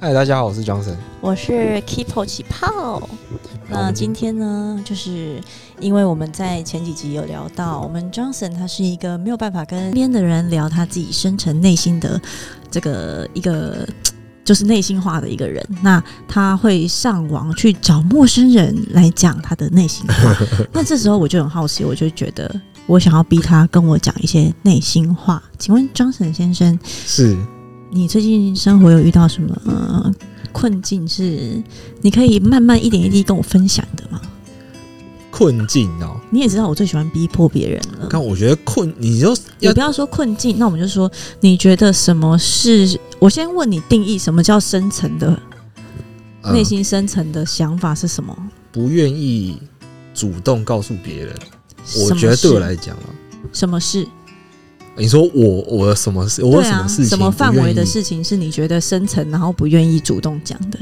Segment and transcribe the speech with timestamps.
[0.00, 3.02] 嗨，大家好，我是 Johnson，我是 Keepo 起泡。
[3.68, 5.42] 那今天呢，就是
[5.80, 12.20] 因为我们在前几集有聊到，我们 Johnson 他是一个没有办法跟边的人聊他自己深层内心的
[12.70, 13.84] 这个一个
[14.44, 15.66] 就是内心话的一个人。
[15.82, 20.36] 那他会上网去找陌生人来讲他的内心话。
[20.72, 22.48] 那这时候我就很好奇，我就觉得
[22.86, 25.42] 我想要逼他跟我讲一些内心话。
[25.58, 27.36] 请问 Johnson 先生是？
[27.90, 30.14] 你最近生活有遇到什么、呃、
[30.52, 31.06] 困境？
[31.08, 31.62] 是
[32.02, 34.20] 你可以慢慢一点一滴跟我分享的吗？
[35.30, 38.08] 困境哦，你也知道我最喜欢逼迫别人了。
[38.10, 41.10] 但我觉得困，你就也不要说困境，那我们就说，
[41.40, 42.98] 你觉得什么是？
[43.18, 45.40] 我先问你定义什么叫深层的
[46.52, 48.34] 内心深层的想法是什么？
[48.36, 49.58] 呃、不愿意
[50.12, 51.34] 主动告诉别人。
[52.00, 53.06] 我觉得对我来讲啊，
[53.52, 54.06] 什么事？
[54.98, 56.42] 你说我我什么事？
[56.42, 57.06] 我什么事情？
[57.06, 60.78] 什么范围的事情是你觉得深层，然后不愿意主动讲的？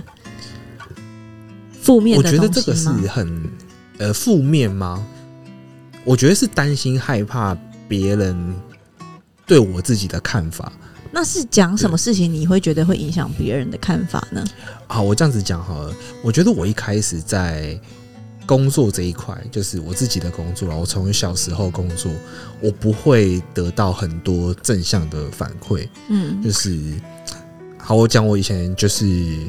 [1.83, 2.27] 负面的？
[2.27, 3.51] 我觉得这个是很
[3.99, 5.07] 呃负面吗？
[6.05, 8.55] 我觉得是担心害怕别人
[9.47, 10.73] 对我自己的看法。
[11.13, 14.45] 那是讲什么事情你会觉得会影响别人的看法呢？
[14.87, 15.95] 好，我这样子讲好了。
[16.23, 17.79] 我觉得我一开始在。
[18.47, 20.79] 工作这一块就是我自己的工作了。
[20.79, 22.13] 我从小时候工作，
[22.61, 25.89] 我不会得到很多正向的反馈。
[26.09, 26.79] 嗯，就是
[27.77, 29.05] 好，我讲我以前就是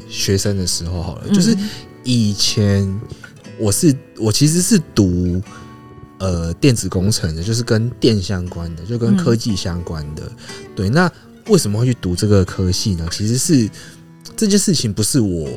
[0.08, 1.56] 学生的时候好了，就是
[2.02, 3.00] 以前
[3.58, 5.40] 我是我其实是读
[6.18, 10.30] 呃电子工程的，就是跟电相关的，就跟科技相关的。
[10.74, 11.10] 对，那
[11.46, 13.08] 为什么会去读这个科系呢？
[13.12, 13.70] 其实是
[14.36, 15.48] 这件事情不是我。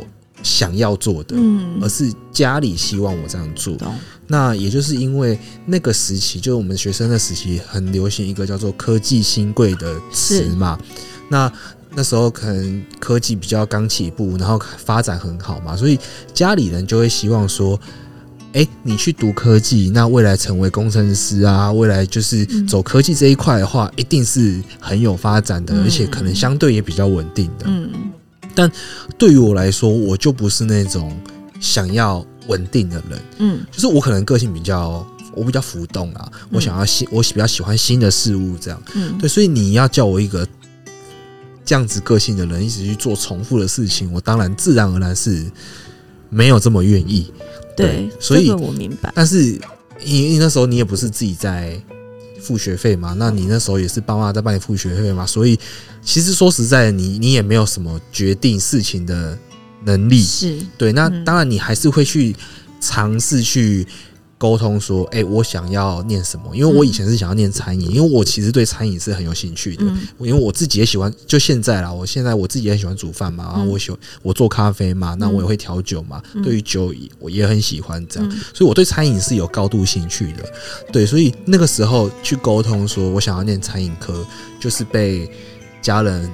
[0.44, 3.78] 想要做的，嗯，而是家里希望我这样做。
[4.28, 10.80] 那也就是因为那个时期，就是我们学生的时期，很流行一个叫做“科技新贵”的词嘛。
[11.28, 11.52] 那
[11.94, 16.00] 那时候可能科技比较刚起步，然后发展很好嘛，所以
[16.34, 17.78] 家里人就会希望说
[18.54, 27.92] ：“哎，你去读科技，那未来成为工程师啊，未来就是走科技这一块的话，一定是很有发展的，而且可能相对也比较稳定的。”嗯。
[28.56, 28.72] 但
[29.18, 31.16] 对于我来说，我就不是那种
[31.60, 33.22] 想要稳定的人。
[33.40, 36.32] 嗯，就是我可能个性比较，我比较浮动啊。
[36.52, 38.82] 我想要新，我比较喜欢新的事物，这样。
[38.96, 40.48] 嗯，对，所以你要叫我一个
[41.66, 45.46] 这样子个性的人，一直去做重复的事情，我当然自然而然是
[46.30, 47.32] 没有这么愿意。
[47.76, 49.12] 对，对，所以我明白。
[49.16, 49.60] 但是
[50.04, 51.82] 你你那时候你也不是自己在。
[52.44, 53.16] 付学费嘛？
[53.18, 55.26] 那你那时候也是爸妈在帮你付学费嘛？
[55.26, 55.58] 所以
[56.02, 59.38] 其实说实在的，你你也没有什么决定事情的
[59.86, 60.22] 能力。
[60.22, 62.36] 是对，那当然你还是会去
[62.80, 63.88] 尝试去。
[64.42, 66.56] 沟通说，哎、欸，我想要念什么？
[66.56, 69.84] 因为我以前是想要念餐饮，因为我其实对餐饮是很有兴趣的。
[70.18, 76.20] 因为我自己也喜欢，就现在啦，我现在我自己也很喜欢煮饭嘛，然后我喜欢我做咖啡嘛，那我也会调酒嘛。
[76.44, 80.44] 对于酒，我也很喜欢这样，所以我对餐饮是有高度兴趣的。
[80.92, 84.26] 对，所以那个时候去沟通说我想要念餐饮科，
[84.60, 85.30] 就是被
[85.84, 86.28] 家人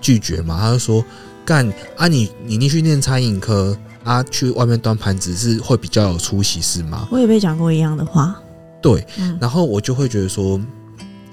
[0.00, 0.58] 拒绝嘛。
[0.58, 1.04] 他就说，
[1.44, 3.76] 干啊你，你你去念餐饮科。
[4.04, 7.06] 啊，去外面端盘子是会比较有出息是吗？
[7.10, 8.34] 我也被讲过一样的话。
[8.80, 10.60] 对，嗯、然后我就会觉得说，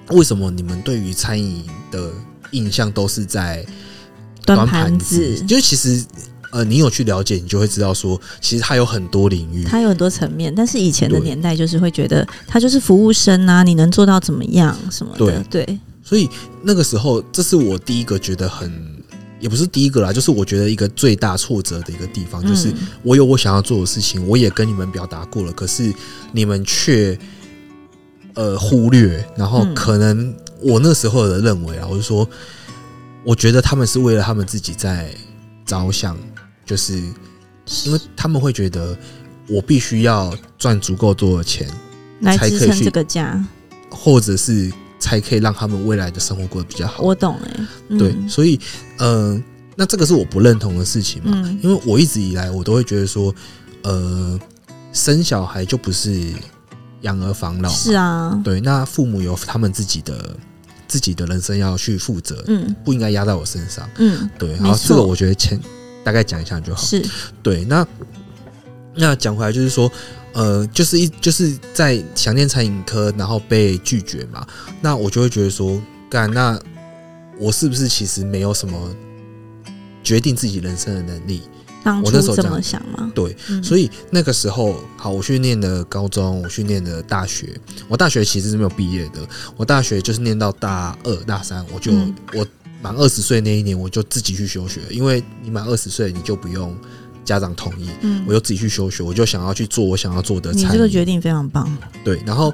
[0.10, 2.12] 为什么你们对于餐饮的
[2.52, 3.66] 印象都是在
[4.46, 5.40] 端盘子？
[5.48, 6.06] 就其实，
[6.52, 10.54] 呃，你有去了解，你就会知道说，其实它有很多领域，它有很多层面。
[10.54, 15.44] 但是以前的年代就是会觉得，它就是服务生啊，你能做到怎么样什么的？
[15.50, 15.80] 对，对。
[16.04, 16.30] 所以
[16.62, 18.99] 那个时候，这是我第一个觉得很。
[19.40, 22.74] 也不是第一个啦，就是我觉得一个最大挫折的一个地方，就是
[23.04, 25.94] 我有我想要做的事情，我也跟你们表达过了，可是
[26.32, 27.18] 你们却
[28.34, 32.30] 呃忽略，然后可能我那时候的认为啊，我就说，
[33.24, 35.10] 我觉得他们是为了他们自己在
[35.66, 36.18] 着想，
[36.66, 36.98] 就是
[37.86, 38.98] 因为他们会觉得
[39.48, 41.68] 我必须要赚足够多的钱
[42.22, 43.42] 来支撑这个家，
[43.90, 44.72] 或者是。
[45.00, 47.02] 才可以让他们未来的生活过得比较好。
[47.02, 48.60] 我懂哎、欸，嗯、对，所以，
[48.98, 49.44] 嗯、呃，
[49.76, 51.32] 那这个是我不认同的事情嘛？
[51.34, 53.34] 嗯、因为我一直以来我都会觉得说，
[53.84, 54.40] 呃，
[54.92, 56.34] 生小孩就不是
[57.02, 60.36] 养儿防老，是啊，对，那父母有他们自己的
[60.88, 65.60] 自己的人生要去负责，嗯，不应该压在我身上，嗯，对，然后这个我觉得前
[66.04, 67.04] 大概讲一下就好，是。
[67.42, 67.88] 对，那
[68.96, 69.90] 那讲回来就是说。
[70.34, 74.46] 呃，就是一就是在想念餐饮科，然后被拒绝嘛，
[74.82, 76.60] 那我就会觉得说，干，那
[77.38, 78.96] 我是不是其实没有什么
[80.04, 81.42] 决定自己人生的能力？
[82.04, 83.10] 我那时候这么想吗？
[83.16, 92.46] 对，嗯、所以那个时候，好，我去念的高中，我去念的大学，我大学其实是没有毕业的，我大学就是念到大二大三，我就、嗯、我
[92.82, 96.76] 满二十岁那一年，我就自己去休学，因为你满二十岁，你就不用
[97.30, 100.52] 家长同意，嗯，我就自己去休学，我就想要去做我想要做的。
[100.52, 101.72] 你这个决定非常棒，
[102.04, 102.20] 对。
[102.26, 102.52] 然后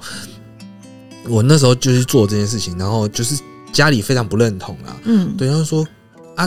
[1.29, 3.41] 我那时候就是做这件事情，然后就是
[3.71, 5.87] 家里非常不认同啊，嗯，对，他说
[6.35, 6.45] 啊，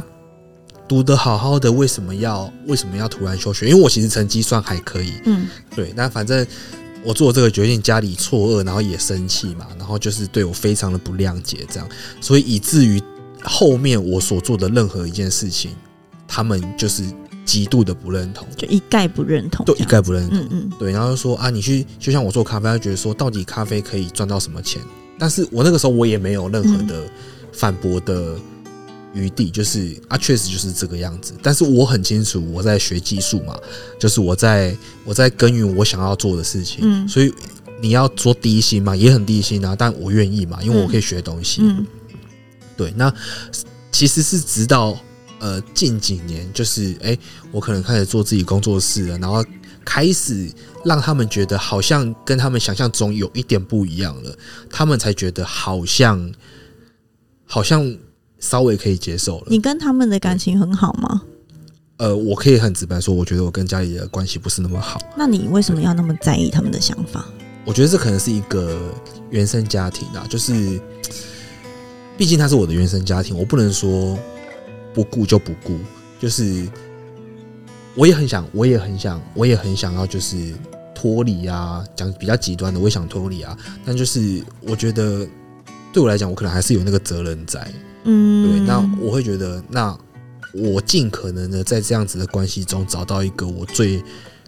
[0.86, 3.66] 读得好好的，为什么要为什么要突然休学？
[3.68, 5.90] 因为我其实成绩算还可以，嗯，对。
[5.96, 6.46] 那反正
[7.02, 11.88] 我做这个决定，家里错愕，然后也生气嘛，然后就是对我非常的不谅解，这样，
[12.20, 13.02] 所以以至于。
[13.44, 15.70] 后面我所做的任何一件事情，
[16.26, 17.04] 他们就是
[17.48, 20.38] 极度的不认同，就一概不认同，对，一概不认同。
[20.38, 24.82] 嗯嗯，对，然后就说啊，你去就像我做咖啡，他觉得说到底咖啡可以赚到什么钱？
[25.18, 27.04] 但是我那个时候我也没有任何的
[27.50, 28.36] 反驳的
[29.14, 31.32] 余地，就是啊，确实就是这个样子。
[31.42, 33.58] 但是我很清楚我在学技术嘛，
[33.98, 36.80] 就是我在我在耕耘我想要做的事情。
[36.82, 37.32] 嗯，所以
[37.80, 41.62] 你要说低薪嘛，也很低薪啊，但我愿意嘛，因为我可以学东西。
[41.62, 41.86] 嗯。
[42.76, 43.12] 对，那
[43.90, 44.96] 其实是直到
[45.40, 47.18] 呃近几年，就是哎、欸，
[47.50, 49.44] 我可能开始做自己工作室了，然后
[49.84, 50.50] 开始
[50.84, 54.36] 让他们觉得好像跟他们想象中有一点不一样了，
[54.70, 56.32] 他们才觉得好像
[57.46, 57.96] 好像
[58.38, 59.46] 稍微可以接受了。
[59.48, 61.22] 你跟他们的感情很好吗？
[61.98, 65.00] 呃，我可以很直白说，我觉得我跟家里的关系不是那么好。
[65.16, 67.24] 那你为什么要那么在意他们的想法？
[67.64, 68.78] 我觉得这可能是一个
[69.30, 70.80] 原生家庭啊，就是。
[72.16, 74.18] 毕竟他是我的原生家庭，我不能说
[74.94, 75.78] 不顾就不顾。
[76.20, 76.68] 就是
[77.94, 80.54] 我也很想，我也很想，我也很想要，就是
[80.94, 81.84] 脱离啊。
[81.94, 83.56] 讲比较极端的，我也想脱离啊。
[83.84, 85.26] 但就是我觉得
[85.92, 87.72] 对我来讲，我可能还是有那个责任在。
[88.04, 88.60] 嗯，对。
[88.60, 89.96] 那我会觉得，那
[90.52, 94.02] 我尽可能的在这样子的关系中找到一个我最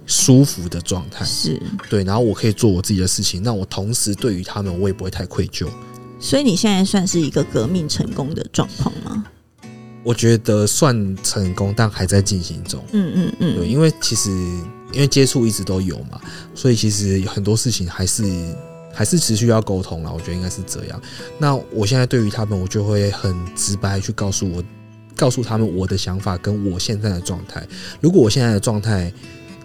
[0.07, 1.25] 舒服的状态。
[1.25, 3.43] 是对，然后我可以做我自己的事情。
[3.43, 5.69] 那我同时对于他们，我也不会太愧疚。
[6.19, 9.25] 所以你现在算是一个革命成功的状况吗？
[10.03, 12.83] 我觉得算成功，但还在进行中。
[12.93, 14.31] 嗯嗯嗯，对，因为其实
[14.93, 16.21] 因为接触一直都有嘛，
[16.55, 18.25] 所以其实很多事情还是
[18.93, 20.11] 还是持续要沟通啦。
[20.13, 21.01] 我觉得应该是这样。
[21.39, 24.63] 那我现在对于他们，我就会很直白去告诉我，
[25.17, 27.67] 告诉他们我的想法跟我现在的状态。
[28.01, 29.13] 如果我现在的状态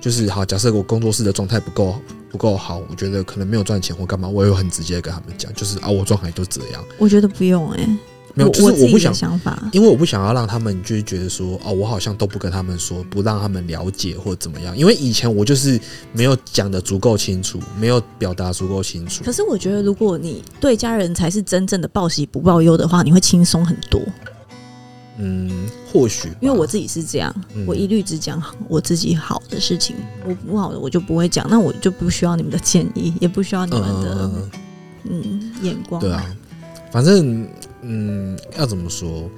[0.01, 1.95] 就是好，假设我工作室的状态不够。
[2.27, 6.83] 不够好，我觉得可能没有赚钱或干嘛，我也会很直接跟他们讲，就是啊，我状态就这样。
[6.97, 7.97] 我觉得不用哎、欸，
[8.35, 14.77] 没有，就是我不想想法，因为我不想要让他们就是觉得说，哦，我好像都不跟他们说，不让他们了解或怎么样。
[14.77, 15.79] 因为以前我就是
[16.11, 19.23] 没有讲的足够清楚，没有表达足够清楚。
[19.23, 24.01] 可是我觉得，如果你对家人才是真正的报喜不报忧的话，你会轻松很多。
[25.17, 25.49] 嗯，
[25.89, 29.95] 或许因为我自己是这样，嗯、我一律只讲我自己好的事情，
[30.25, 34.49] 我不好的我就不会讲，那我就不需要你们的建议，也不需要你们的嗯，
[35.09, 36.01] 嗯眼光。
[36.01, 36.35] 对啊，
[36.91, 37.47] 反正
[37.85, 39.29] 嗯，要怎么说？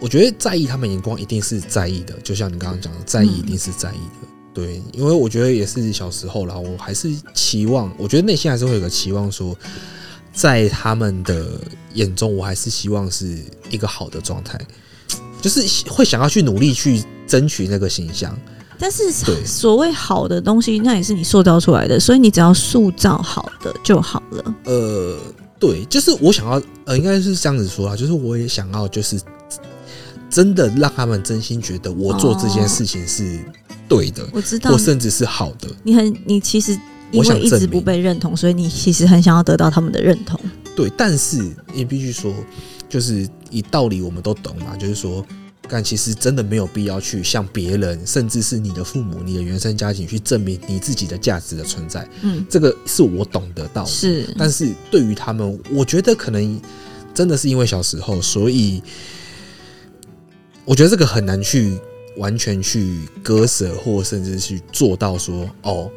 [0.00, 4.22] 我觉得在意他们眼光一定是在意的，就像你刚刚讲的，在意一定是在意的。
[4.22, 9.56] 嗯、对，因为我觉得也是小时候啦，我还是期望，我觉得内心还是会有个期望说。
[10.32, 11.58] 在他们的
[11.94, 13.38] 眼中，我还是希望是
[13.70, 14.60] 一个好的状态，
[15.40, 18.38] 就是会想要去努力去争取那个形象。
[18.78, 19.10] 但是
[19.46, 24.54] 所谓好的东西，那也是你塑造出来的，所以你只要塑造好的就好了。
[24.64, 25.18] 呃，
[25.58, 29.20] 对，就是我想要，呃，应该是这样子说啊，就是我也想要，就是
[30.30, 33.40] 真的让他们真心觉得我做这件事情是
[33.88, 35.68] 对的，我知道，或甚至是好的。
[35.82, 36.78] 你很，你其实。
[37.12, 40.38] 因为一直不被认同，所以你其实很想要得到他们的认同。
[40.74, 41.40] 对，但是
[41.72, 42.34] 你必须说，
[42.88, 45.24] 就是以道理我们都懂嘛，就是说，
[45.68, 52.08] 但其实真的没有必要去向别人，甚至是你的父母、你的原生家庭去证明你自己的价值的存在。
[52.22, 53.90] 嗯，这个是我懂得到的。
[53.90, 56.60] 是，但是对于他们，我觉得可能
[57.14, 58.82] 真的是因为小时候，所以
[60.64, 61.78] 我觉得这个很难去
[62.16, 65.90] 完全去割舍，或甚至去做到说哦。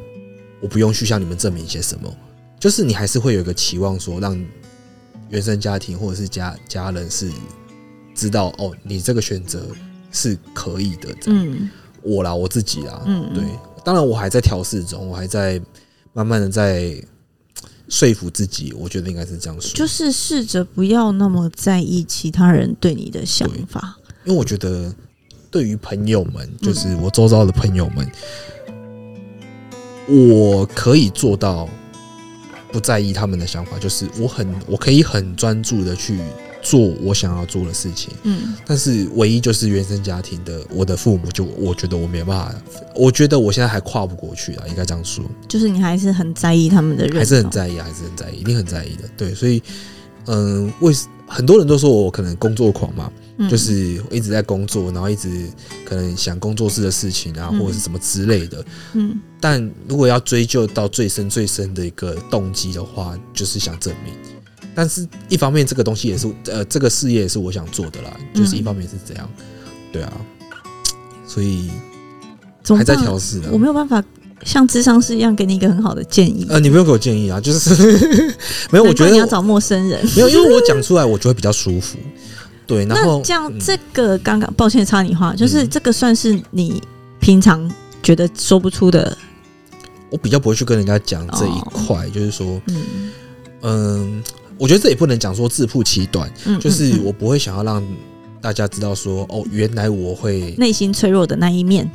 [0.62, 2.16] 我不用去向你们证明些什么，
[2.58, 4.38] 就是你还是会有一个期望，说让
[5.30, 7.30] 原生家庭或者是家家人是
[8.20, 9.66] 知道哦，你这个选择
[10.12, 11.08] 是可以的。
[11.26, 11.70] 嗯，
[12.02, 13.42] 我啦，我自己啦，嗯，对，
[13.82, 15.58] 当然我还在调试中，我还在
[16.12, 17.02] 慢慢的在
[17.88, 18.74] 说服自己。
[18.74, 24.94] 我觉得应该是这样说，就是试着不要那么在意其他人对你的想法，因为我觉得
[25.50, 28.06] 对于朋友们，就是我周遭的朋友们。
[30.12, 31.68] 我可以做到
[32.72, 36.18] 不在意他们的想法，就是我很我可以很专注的去
[36.62, 38.12] 做我想要做的事情。
[38.22, 42.54] 嗯，但是唯一就是原生家庭的我的父母，就我觉得我没办法，
[42.94, 45.24] 我觉得我现在还跨不过去啊，应该这样说。
[45.48, 49.08] 就是你还是很在意他们的认同，还是很在意，还是很在意，一定很在意的。
[49.16, 49.62] 对，所以
[50.26, 50.94] 嗯，为
[51.26, 55.46] 很多人都说我可能工作狂嘛，嗯、就是一直在工作，然后一直
[55.84, 58.64] 可能想工作室的事情啊，或者是什么之类的。
[58.94, 64.12] 嗯，但如果要追究到最深最深的一个动机的话，就是想证明。
[64.74, 69.28] 但是一方面，这个东西也是呃，这个事业也是我想做的啦，就是一方面是这样，
[69.92, 70.12] 对啊，
[71.26, 71.70] 所以
[72.68, 74.02] 还在调试的，我没有办法。
[74.42, 76.46] 像智商师一样给你一个很好的建议。
[76.48, 78.34] 呃，你不用给我建议啊，就是
[78.72, 78.84] 没有。
[78.84, 81.98] 我觉得你要找陌生人，没有，因为我讲出来，我就会比较舒服。
[82.66, 86.82] 对，然后这样，这个刚刚抱歉插你话，就是这个算是你
[87.20, 87.70] 平常
[88.02, 89.14] 觉得说不出的。
[90.08, 93.10] 我比较不会去跟人家讲这一块，哦、就是说，嗯
[93.60, 94.22] 嗯，
[94.60, 97.82] 我觉得这也不能讲说自曝其短，嗯，就是我不会想要让
[98.42, 101.90] 大家知道说，哦，原来我会内心脆弱的那一面。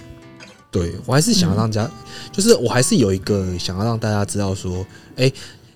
[0.71, 1.91] 对，我还是想要让大家，嗯、
[2.31, 4.83] 就是我还是有一个想要让大家知道说，
[5.15, 5.33] 哎、欸，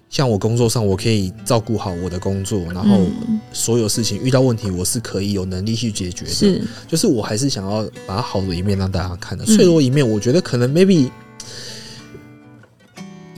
[0.10, 3.06] 像我工作上，我可以照顾好我的工作，然后
[3.54, 6.32] 所有事情遇到问题，我是可以有能力去解决的。
[6.32, 11.10] 是，就是我还是想要把好的一面让大家看的，脆弱一面，我觉得可能 maybe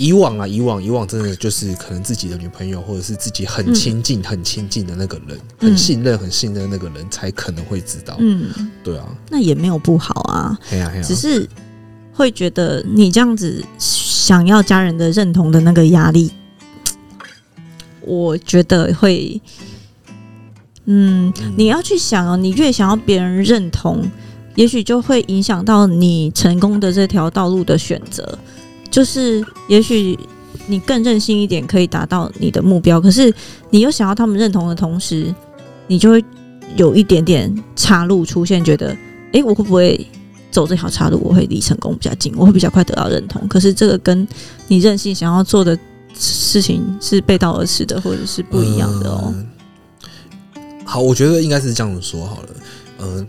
[0.01, 8.15] 以往啊，以往以往真的就是可能自己的女朋友或者是自己很亲近、很亲近的那个人，很信任、很信任那个人才可能会知道。
[8.19, 8.49] 嗯，
[8.83, 10.57] 对啊，那也没有不好啊，
[11.03, 11.47] 只是。
[12.13, 16.29] 会觉得你这样子想要家人的认同的那个压力，
[18.05, 19.41] 我觉得会，
[20.85, 24.05] 嗯，你要去想哦，你越想要别人认同，
[24.55, 28.37] 也许就会影响到你成功的这条道路的选择。
[28.91, 30.19] 就是也许
[30.67, 33.33] 你更任性一点，可以达到你的目标，可是
[33.71, 35.33] 你又想要他们认同的同时，
[35.87, 36.23] 你就会
[36.75, 38.95] 有一点点岔路出现，觉得，
[39.31, 40.05] 诶，我会不会？
[40.51, 43.47] 走这条岔路，我会离成功比较近，我会比较快得到认同。
[43.47, 44.27] 可是这个跟
[44.67, 45.79] 你任性想要做的
[46.13, 49.33] 事情是背道而驰的，或者是不一样的哦。
[50.55, 52.49] 呃、好，我觉得应该是这样子说好了。
[52.97, 53.25] 呃，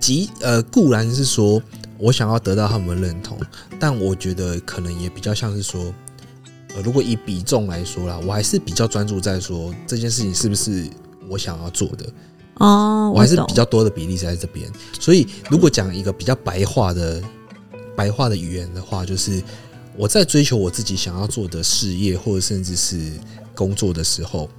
[0.00, 1.60] 即呃固然是说
[2.04, 3.38] 我想要得到他们认同，
[3.80, 5.82] 但我觉得可能也比较像是说，
[6.74, 10.86] 呃，如果以比重来说啦，我还是比较专注在说这件事情是不是
[11.30, 12.04] 我想要做的。
[12.56, 14.70] 哦，我，我还是比较多的比例在这边，
[15.00, 17.22] 所以如果讲一个比较白话的
[17.96, 19.42] 白话的语言的话，就是
[19.96, 23.12] 我在追求我自己想要做的事业或者甚至是
[23.54, 24.50] 工作的时候，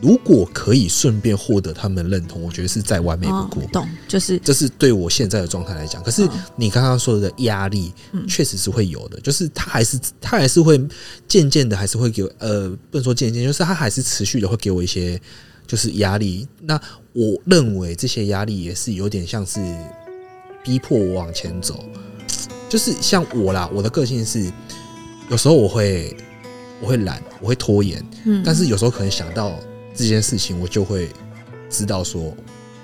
[0.00, 3.62] 如果可以顺便获得他们认同，我觉得是再完美不过。
[3.62, 6.02] 哦、懂，就是这是对我现在的状态来讲。
[6.02, 7.92] 可是你刚刚说的压力，
[8.28, 10.80] 确实是会有的，就是他还是他还是会
[11.26, 15.20] 渐渐的还是会给我呃，不能说渐渐，就是他还是持续的会给我一些。
[15.66, 16.80] 就是压力，那
[17.12, 19.60] 我认为这些压力也是有点像是
[20.64, 21.84] 逼迫我往前走。
[22.70, 24.50] 就是像我啦，我的个性是
[25.28, 26.16] 有时候我会
[26.80, 29.60] 我会懒，我会拖延，嗯，但是有时候可能想到
[29.98, 31.10] 这件事情，我就会
[31.68, 32.22] 知道说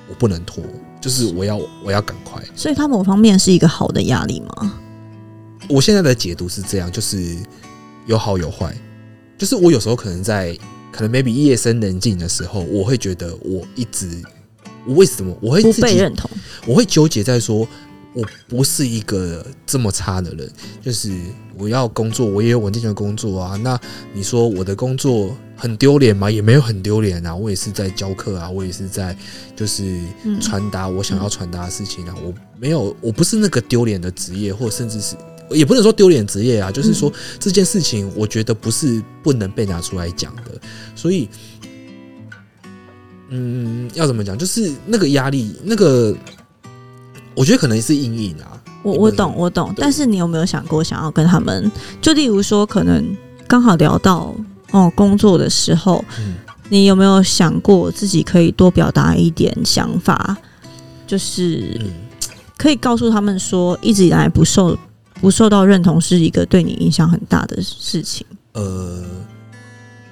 [0.09, 0.62] 我不能拖，
[1.00, 2.42] 就是我要我要赶快。
[2.56, 4.80] 所以它某方面是一个好的压力吗？
[5.68, 7.37] 我现在的解读是这样，就是
[8.06, 8.76] 有好有坏，
[9.38, 10.59] 就是我有时候可能在。
[10.97, 14.23] 可能 maybe 夜深人静的时候，我会觉得我一直，
[14.87, 16.30] 我为什么我会自己不被认同？
[16.68, 17.66] 我会纠结在说，
[18.14, 20.50] 我不是一个这么差的人。
[20.80, 21.12] 就是
[21.59, 23.56] 我要工作，我也有稳定的工作啊。
[23.56, 23.78] 那
[24.12, 26.30] 你说我的工作很丢脸吗？
[26.30, 27.35] 也没有很丢脸啊。
[27.35, 29.16] 我也是在教课啊，我也是在
[29.54, 30.00] 就是
[30.40, 32.14] 传达我想要传达的事情啊。
[32.25, 35.16] 我没有，我不是那个丢脸的职业，或甚至是。
[35.50, 40.59] 也不能说丢脸职业啊，就是说这件事情，我觉得不是不能被拿出来讲的。
[40.97, 41.28] 所以，
[43.28, 44.38] 嗯，要怎么讲？
[44.38, 46.16] 就是那个压力，那个
[47.35, 48.61] 我觉得可能是阴影啊。
[48.83, 49.73] 我我懂，我懂。
[49.76, 51.71] 但是你有没有想过，想要跟他们？
[52.00, 53.05] 就例如说，可能
[53.47, 54.35] 刚好聊到
[54.71, 56.05] 哦工作的时候，
[56.69, 60.37] 你有没有想过自己可以多表达一点想法？
[61.07, 61.81] 就是
[62.57, 64.79] 可以告诉他们说，一直以来不受。
[65.21, 68.26] 不受到认同是一个对你影响很大的事情。
[68.53, 69.03] 呃，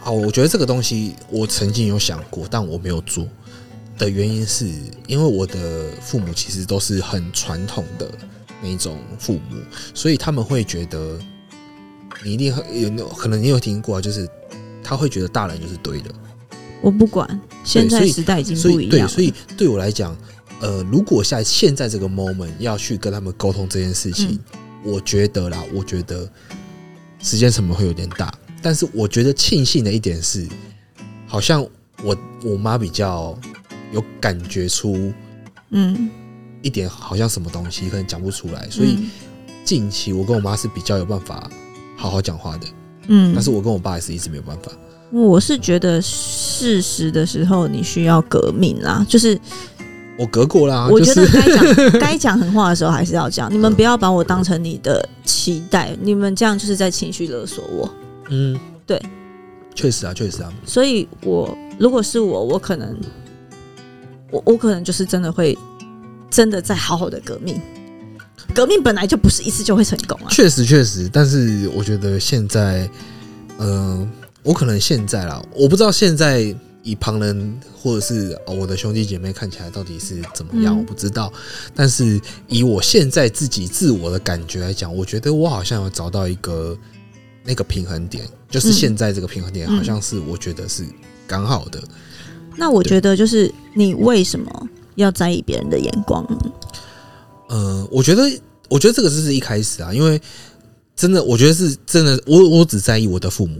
[0.02, 3.26] 啊，我觉得这个东西我曾经有想过，但我没有做
[3.98, 4.68] 的原因是
[5.06, 8.10] 因为我的父母其实都是很传统的
[8.62, 9.56] 那种父母，
[9.94, 11.18] 所以他们会觉得
[12.24, 12.54] 你一定
[12.96, 14.28] 有可能你有听过，就是
[14.82, 16.10] 他会觉得大人就是对的。
[16.80, 19.06] 我不管，现在时代已经不一样了。
[19.06, 20.16] 对，所以对我来讲，
[20.60, 24.30] 呃，如果在现在这个 moment 要去跟他们沟通这件事情。
[24.30, 26.28] 嗯我觉得啦，我觉得
[27.20, 30.44] 时间成本会有点大，但是我觉得庆幸的一点是，
[31.24, 31.64] 好像
[32.02, 33.38] 我我妈比较
[33.92, 35.12] 有感觉出，
[35.70, 36.10] 嗯，
[36.62, 38.98] 一点好像什么东西可能讲不出来，所以
[39.64, 41.48] 近期我跟我妈是比较有办法
[41.96, 42.66] 好好讲话的，
[43.08, 44.72] 嗯，但是我跟我爸也是一直没有办法，
[45.12, 49.38] 我是觉得事实的时候你需要革命啦，就是
[50.18, 50.88] 我隔过啦。
[50.90, 53.52] 我觉得该讲 该讲狠话的时候还是要讲。
[53.52, 57.90] 你们不要把我当成你的期待，你们这样就是在情绪勒索我。
[58.28, 59.00] 嗯，对，
[59.74, 60.52] 确实啊，确实啊。
[60.66, 62.94] 所以我如果是我，我可能
[64.32, 65.56] 我我可能就是真的会
[66.28, 67.60] 真的在好好的革命。
[68.52, 70.26] 革命本来就不是一次就会成功啊。
[70.28, 72.90] 确实确实，但是我觉得现在，
[73.58, 74.08] 嗯、呃。
[74.44, 81.32] 我可能现在啦，我不知道现在以旁人或者是我的兄弟姐妹看起来到底是怎么样，嗯、我不知道。
[81.76, 86.76] 但是以我现在自己自我的感觉来讲，我觉得我好像有找到一个
[87.44, 90.84] 那个平衡点，就是现在这个平衡点好像是我觉得是
[91.24, 91.80] 刚好的。
[92.56, 94.50] 那我觉得就是你为什么
[94.94, 96.26] 要在意别人的眼光？
[97.48, 98.30] 呃，我觉得，
[98.68, 100.20] 我觉得这个就是一开始啊，因为
[100.96, 103.56] 真的，我觉得是真的，我我只在意我的父母。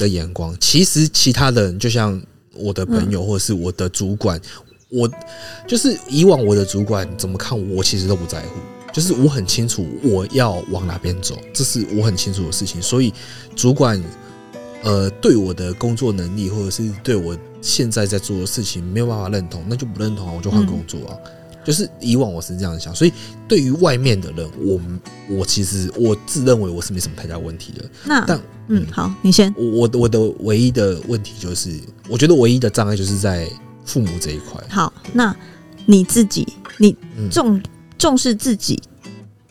[0.00, 2.20] 的眼光，其实其他的人就像
[2.54, 4.38] 我的朋友或者是我的主管，
[4.90, 5.10] 我
[5.66, 8.58] 就是以往我的主管怎么看我，其实都不在乎。
[8.92, 12.82] 就是我很清楚我要往哪边走，这是我很清楚的事情。
[12.82, 13.14] 所以
[13.54, 14.02] 主管
[14.82, 17.34] 呃对我的工作能力或者是对我
[17.66, 21.16] 现在在做的事情没有办法认同，那就不认同啊，我就换工作啊。
[21.64, 23.12] 就是以往我是这样想，所以
[23.48, 24.80] 对于外面的人，我
[25.28, 27.84] 我其实我自认为我是没什么太大问题的。
[28.04, 29.52] 那但嗯，好，你先。
[29.56, 31.76] 我我的唯一的问题就是，
[32.08, 33.50] 我觉得唯一的障碍就是在
[33.84, 34.62] 父母这一块。
[34.70, 35.34] 好，那
[35.86, 36.46] 你自己，
[36.78, 36.96] 你
[37.32, 37.62] 重、嗯、
[37.98, 38.80] 重视自己，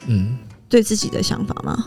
[0.07, 0.37] 嗯，
[0.69, 1.85] 对自己的想法吗？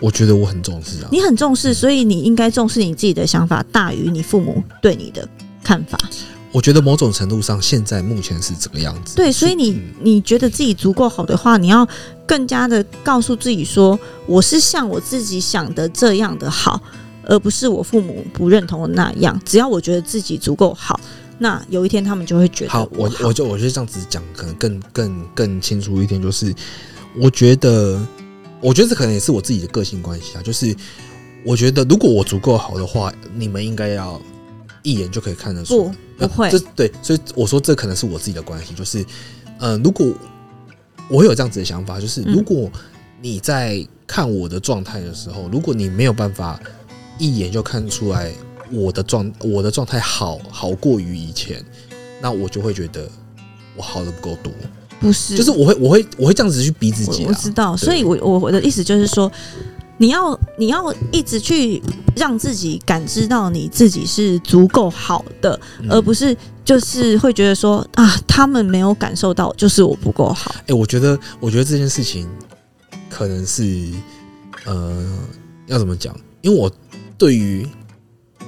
[0.00, 1.08] 我觉得我很重视啊。
[1.12, 5.28] 你很重视，所以你应该重视你自己的想法大于你父母对你的
[5.64, 5.98] 看法。
[6.52, 9.16] 我觉得某种程度上，现在目前是这个样子。
[9.16, 11.84] 对，所以你、嗯、你觉得自己足够好的话，你要
[12.24, 16.80] 更加的告诉自己说，我是像我自己想的这样的好，
[17.24, 19.36] 而不是我父母不认同的那样。
[19.44, 21.00] 只要我觉得自己足够好，
[21.38, 22.82] 那有一天他们就会觉得好。
[22.84, 26.54] 好，我我就我就这样子讲，可能更更更清楚一点，就是
[27.16, 28.00] 我觉得，
[28.60, 30.40] 我觉得这可能也是我自己的个性关系啊。
[30.40, 30.72] 就是
[31.44, 34.22] 我觉得，如果我足够好的话，你们应该要。
[34.84, 36.48] 一眼就可以看得出，不，不会。
[36.50, 39.04] 这对，所以我说这可能是我自己的关系，就是，
[39.58, 40.06] 呃，如果
[41.08, 42.70] 我会有这样子的想法，就是如果
[43.20, 46.60] 你在看我的状态的时候，如果你没有办法
[47.18, 48.30] 一眼就看出来
[48.70, 51.64] 我的状我的状态好好过于以前，
[52.20, 53.08] 那我就会觉得
[53.74, 54.52] 我好的不够多。
[55.00, 57.28] 不是，就是我会我会我会这样子去逼自己啊。
[57.28, 59.32] 我知道，所以我我我的意思就是说。
[59.96, 61.80] 你要你要一直去
[62.16, 70.54] 让自己感知到你自己是足够好的，嗯，而不是就是会觉得说啊，他们没有感受到，就是我不够好。
[70.66, 72.28] 哎，我觉得我觉得这件事情
[73.08, 73.90] 可能是
[74.64, 75.18] 呃，
[75.66, 76.14] 要怎么讲？
[76.42, 76.70] 因为我
[77.16, 77.66] 对于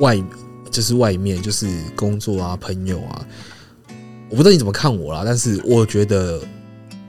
[0.01, 0.21] 外
[0.71, 3.27] 就是外面就是工作啊、朋友啊，
[4.29, 6.41] 我不知道你怎么看我啦，但是我觉得。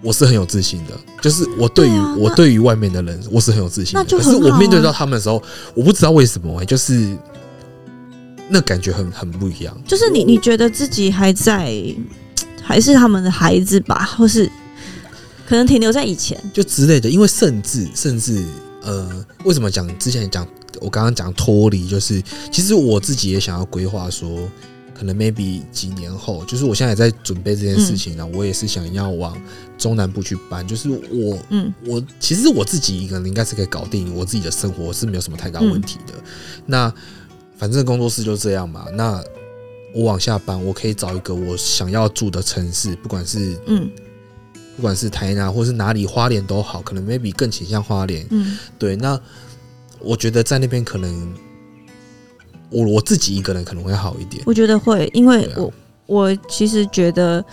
[0.02, 4.00] 我是很有自信的，就是我对于、啊、我对于外面的人，我是很有自信的。
[4.00, 5.42] 啊、可是我面对到他们的时候，
[5.74, 7.18] 我不知道为什么、欸，就是
[8.48, 9.76] 那感觉很很不一样。
[9.88, 11.74] 就是你你觉得自己还在，
[12.62, 14.50] 还是他们的孩子吧，或是
[15.48, 17.10] 可能停留在以前就之类的。
[17.10, 18.46] 因为甚至甚至
[18.84, 20.48] 呃，为什么讲之前讲
[20.80, 24.48] 我刚刚讲脱离，就是其实我自己也想要规划说。
[24.98, 28.32] 可能 maybe 几年后，就是我现在也在准备这件事情呢、嗯。
[28.36, 29.40] 我也是想要往
[29.78, 36.14] 中南部去搬，就是我，嗯，我其实我自己一个人应该是可以搞定我自己的生活，是没有什么太大问题的。
[36.16, 36.24] 嗯、
[36.66, 36.94] 那
[37.58, 38.88] 反正工作室就这样嘛。
[38.94, 39.24] 那
[39.94, 43.88] 我往下搬，我可以找一个我想要住的城市，不管是嗯，
[44.76, 46.82] 不管是台南或是哪里，花莲都好。
[46.82, 48.96] 可能 maybe 更倾向花莲，嗯，对。
[48.96, 49.20] 那
[50.00, 51.36] 我觉得在那边可能。
[52.70, 55.74] 我我自己一个人可能会好一点，我觉得会，因为我
[56.06, 57.44] 我其实觉得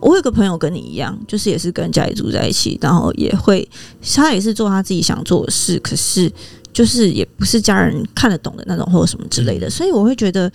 [0.00, 3.68] 我有个朋友跟你一样，就是也是跟家里住在一起，然后也会
[4.14, 6.30] 他也是做他自己想做的事，可是
[6.72, 10.50] 就是也不是家人看得懂的那种或者什么之类的，所以我会觉得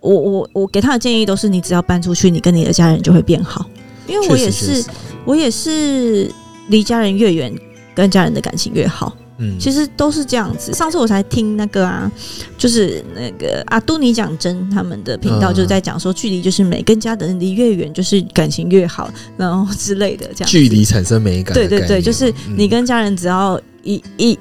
[0.00, 3.68] 我我我给他的建议都是，你只要搬出去，你跟你的家人就会变好，
[4.06, 4.84] 因为我也是
[5.24, 6.30] 我也是
[6.68, 7.54] 离家人越远，
[7.94, 9.14] 跟家人的感情越好。
[9.38, 10.72] 嗯，其实都是这样子。
[10.72, 12.10] 上次我才听那个啊，
[12.56, 20.48] 就是那个阿杜尼讲真他们的频道，就在讲说，距离就是美，跟家的人离越远，就是感情越好，然后之类的这样。
[20.50, 21.52] 距离产生美感。
[21.52, 24.38] 对对对，就是你跟家人只要一一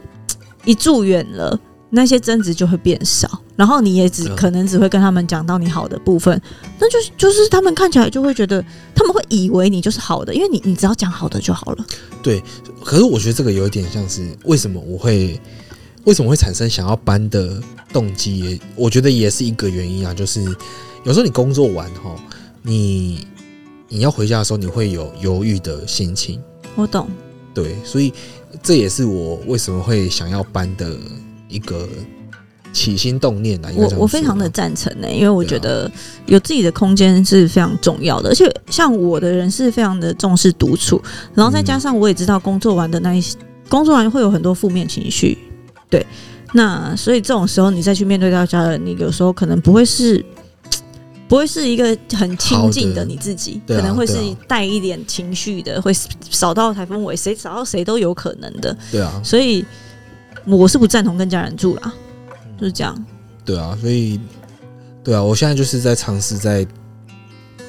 [0.63, 6.41] 一住远了，那些争执就会变少，然后你也只可能只会跟他们讲到你好的部分，
[6.79, 11.85] 那就是就是他们看起来就会觉得，他们会以为你就是好的，因为你你只要讲好的就好了。
[12.21, 12.43] 对。
[12.83, 15.41] 可是我觉得这个有一点像是为什么我会
[16.03, 17.59] 为什么会产生想要搬的
[17.91, 18.39] 动机？
[18.39, 20.43] 也我觉得也是一个原因啊，就是
[21.03, 22.15] 有时候你工作完哈，
[22.61, 23.25] 你
[23.89, 26.39] 你要回家的时候，你会有犹豫的心情。
[26.75, 27.09] 我懂。
[27.55, 28.13] 对，所以
[28.61, 30.95] 这也是我为什么会想要搬的
[31.47, 31.87] 一个
[32.73, 33.69] 起心动念啊。
[33.75, 35.91] 我我非常的赞成呢、欸，因为我觉得
[36.25, 41.01] 有自己的空间是非常重要的，而且像我的人是非常的重视独处，
[41.33, 43.23] 然后再加上我也知道工作完的那一
[43.69, 45.37] 工作完会有很多负面情绪，
[45.89, 46.05] 对，
[46.53, 50.23] 那所以这种时候你再去面对到家人，你有时候可能不会是。
[51.27, 54.13] 不会是一个很亲近的你自己，啊、可能会是
[54.47, 55.91] 带一点情绪的，啊、会
[56.29, 58.77] 扫到台风尾，谁扫到谁都有可能的。
[58.91, 59.65] 对啊，所以
[60.47, 61.93] 我是不赞同跟家人住啦，
[62.59, 63.05] 就是这样。
[63.43, 64.19] 对啊，所以
[65.03, 66.65] 对啊，我现在就是在尝试在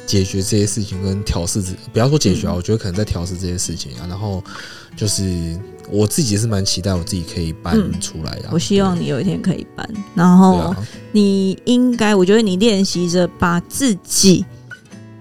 [0.07, 1.63] 解决这些事情跟调适，
[1.93, 4.43] 不要说解决啊，嗯、我觉得可能在调试这些事情啊，然后
[4.97, 5.59] 就是。
[5.89, 8.55] 我自己也是蛮期待我自己可以搬出来的、啊嗯。
[8.55, 10.75] 我希望你有一天可以搬，然后
[11.13, 14.45] 你应该，我觉得你练习着把自己，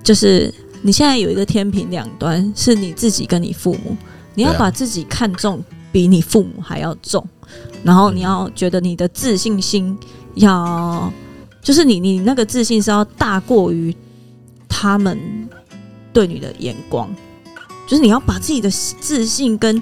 [0.03, 3.95] 就是你现在有一个天平两端，是你自己跟你父母，
[4.33, 7.23] 你要把自己看重比你父母还要重，
[7.83, 9.97] 然后你要觉得你的自信心
[10.35, 11.11] 要，
[11.61, 13.95] 就是你你那个自信是要大过于
[14.67, 15.19] 他们
[16.11, 17.13] 对你的眼光，
[17.87, 19.81] 就是你要把自己的自信跟。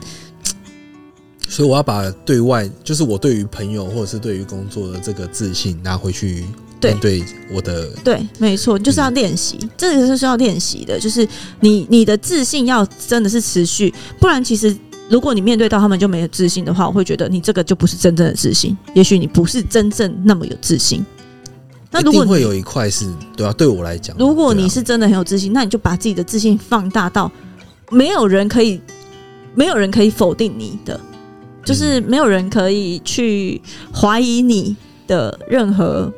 [1.49, 6.45] 所以我要把对外，就是我对于朋友或者是对于工作的这个自信拿回去
[6.81, 7.88] 面对我的。
[7.97, 10.99] 对，对，没错，就是要练习，嗯、这个是需要练习的。
[10.99, 11.27] 就是
[11.59, 14.75] 你你的自信要真的是持续，不然其实
[15.13, 18.76] 如果你面对到他们就没有自信的话，我会觉得你这个就不是真正的自信。
[18.95, 21.06] 也许你不是真正那么有自信。
[21.91, 27.32] 那如果会有一块是对啊，对我来讲，如果你是真的很有自信，那你就把自己的自信放大到
[27.91, 28.82] 没有人可以，
[29.54, 30.99] 没有人可以否定你的。
[31.63, 33.62] 就是没有人可以去
[33.93, 36.12] 怀疑你的任何，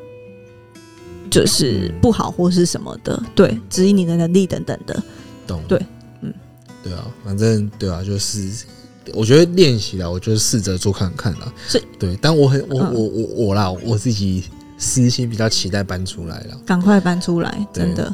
[1.29, 5.03] 就是不好或是什么的，对，质疑你的能力等等的，
[5.45, 5.61] 懂？
[5.67, 5.79] 对，
[6.21, 6.33] 嗯，
[6.81, 8.65] 对啊，反正对啊，就是
[9.13, 14.43] 我觉得练习了，我就试着做看看了，是，对，但我很我我我我啦，我自己
[14.77, 18.13] 私心比较期待搬出来了，赶快搬出来，真的。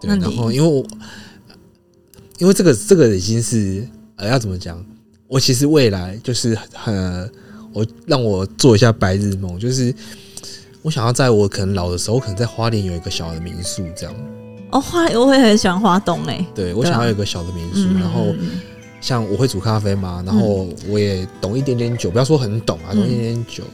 [0.00, 0.84] 对，然后因为我
[2.38, 4.84] 因为这个这个已经是呃要怎么讲？
[5.28, 7.30] 我其实未来就是很，
[7.72, 9.94] 我让我做一下白日梦，就是
[10.82, 14.14] 我想要在我可能老的时候，可能在花莲有一个小的民宿这样。
[14.72, 16.44] 哦，花莲我会很喜欢花东诶。
[16.54, 18.34] 对，我想要有一个小的民宿，然后
[19.02, 23.64] 像我会煮咖啡嘛，然后我也懂一点点酒，不要说很懂啊，懂一点点酒。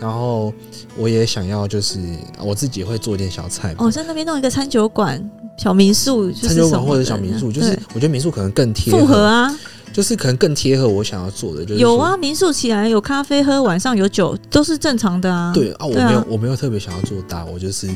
[0.00, 0.52] 然后
[0.96, 2.00] 我也想要就是
[2.42, 3.74] 我自己会做一点小菜。
[3.78, 5.22] 哦，在那边弄一个餐酒馆、
[5.58, 9.54] 小民宿，餐酒馆或者小民宿，就是我觉得民宿可能更贴符合啊。
[9.92, 15.52] 就是可能更贴合我想要做的，就是有啊，民宿起来有咖啡喝，晚上有酒，都是正常的啊。
[15.52, 17.88] 对啊，我没有，我没有特别想要做大，我就是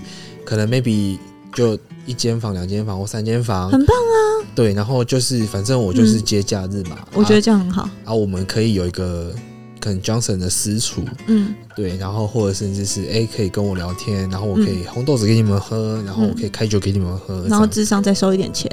[0.45, 1.17] 可能 maybe
[1.55, 4.47] 就一间房、两间房或三间房，很棒啊。
[4.55, 7.89] 对，然后就是反正我就是接假日嘛，我觉得这样很好。
[8.05, 9.33] 啊，我们可以有一个。
[9.81, 18.71] 可能 Johnson 的私厨，嗯，对，然后或者甚至是哎、欸，可以跟我聊天，然后我可以红豆子给你们喝，嗯、然后我可以开酒给你们喝，然后智商再收一点钱，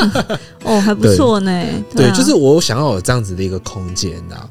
[0.62, 1.50] 哦，还不错呢。
[1.96, 4.46] 对，就是我想要有这样子的一个空间呐。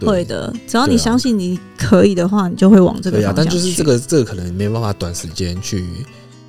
[0.00, 3.36] 会的，只要你相信你可以的话，你就会往这个方向去。
[3.36, 5.84] 但就是这个这个可能没办法短时间去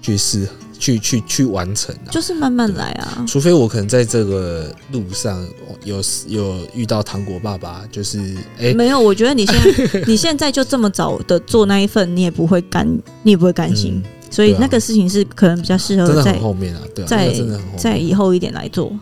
[0.08, 0.48] 去试。
[0.80, 3.26] 去去去完成啊，就是慢慢来啊。
[3.28, 5.44] 除非我可能在这个路上
[5.84, 8.20] 有有遇到糖果爸爸，就是
[8.60, 9.00] 哎，欸、没有。
[9.00, 12.88] 我觉得你现在 你现在就这么早的做那一份，你也不会甘，
[13.24, 13.94] 你也不会甘心。
[13.96, 17.34] 嗯、所以那个事情是可能比较适合在后面啊，对啊，在
[17.76, 18.96] 在以后一点来做。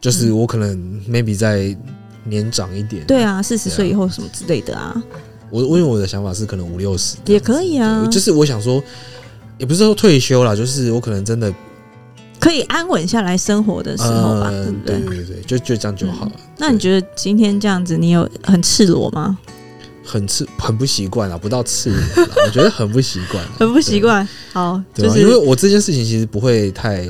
[0.00, 0.78] 就是我可能
[1.10, 1.76] maybe 在
[2.22, 5.02] 年长一点，对啊，四十岁以后什么之类的啊。
[5.50, 8.80] 我因为我的想法是可能五六十也可以啊，就是我想说。
[9.58, 11.52] 也不是说退休了，就是我可能真的
[12.38, 14.98] 可以安稳下来生活的时候吧，对不对？
[15.00, 16.32] 对对对，就就这样就好了。
[16.56, 19.36] 那你觉得今天这样子，你有很赤裸吗？
[20.04, 21.98] 很赤，很不习惯啊，不到赤裸，
[22.46, 24.26] 我觉得很不习惯， 很不习惯。
[24.52, 27.06] 好，就是因为我这件事情其实不会太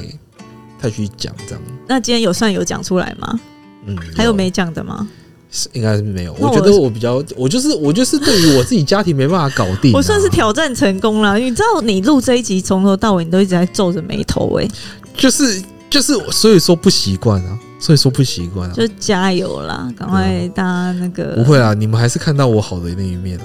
[0.81, 1.63] 太去讲这样。
[1.87, 3.39] 那今天有算有讲出来吗？
[3.87, 5.07] 嗯，还有没讲的吗？
[5.51, 11.39] 是应该是没有，我觉得我比较，我就是我就是对于我自己家庭没办法搞定，我算是挑战成功了。
[11.39, 14.69] 你知道，你录这一集从头到尾你都一直在皱着眉头，哎，
[15.17, 23.45] 就是就是，所以说不习惯啊，所以说不习惯啊，就加油啦，赶快大家那个不会啊，你们还是看到我好的那一面啊。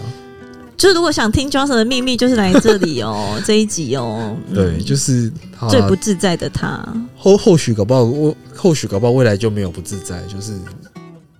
[0.75, 5.31] 就如果想听 Johnson 的秘密，就是来这里哦， 这一集哦，对，就是
[5.69, 6.85] 最不自在的他。
[7.15, 10.51] 后后续搞不好我后续搞不好未来就没有不自在，就是。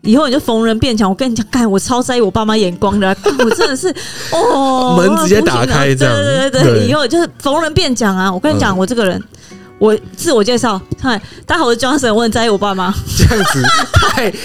[0.03, 1.09] 以后你就逢人变强。
[1.09, 3.93] 我跟你讲，干我超在意我爸妈眼光的、 啊，我真的是
[4.31, 8.31] 哦，门直接打开这样，对对对以后就是逢人变强啊！
[8.31, 9.17] 我跟你讲，我这个人。
[9.17, 9.23] 嗯
[9.79, 12.93] 我自我介绍，嗨，大家好，我是 Johnson，我很在意我爸妈。
[13.17, 13.61] 这样子
[13.91, 14.37] 太太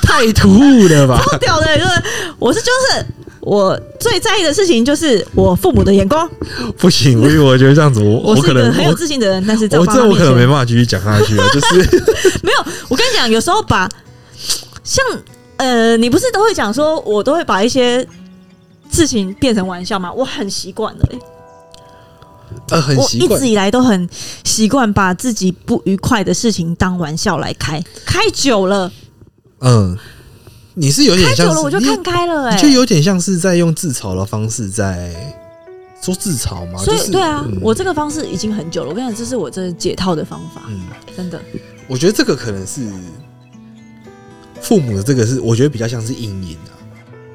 [0.00, 1.20] 太突兀了吧？
[1.28, 1.90] 超屌的，就是
[2.38, 3.04] 我是 Johnson，
[3.40, 6.28] 我最在意的事情就是我父母的眼光。
[6.76, 11.42] 不行，因为我觉得这样子，我我可能很有自信的人，但是在我这我可能没办法继续讲下去了。
[11.48, 11.74] 就是
[12.44, 13.88] 没有，我跟你讲，有时候把
[14.88, 15.04] 像
[15.58, 18.06] 呃，你不是都会讲说，我都会把一些
[18.90, 20.10] 事情变成玩笑吗？
[20.10, 21.18] 我很习惯了、欸。
[22.70, 24.08] 呃，很习惯，一直以来都很
[24.44, 28.90] 习惯把自己不愉快的事情当玩笑来开，开久了，
[29.60, 29.94] 嗯，
[30.72, 35.14] 你是有点像，开久了我就看开了、欸，哎，就有点像是在用自嘲的方式在
[36.00, 36.78] 说自嘲吗。
[36.78, 38.88] 所以，就是、对啊、嗯，我这个方式已经很久了。
[38.88, 40.80] 我跟你讲，这是我这解套的方法，嗯，
[41.14, 41.38] 真的。
[41.86, 42.88] 我觉得这个可能是
[44.62, 46.72] 父母的这个是，我觉得比较像是阴影啊，